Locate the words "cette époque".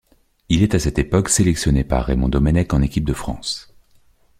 0.79-1.29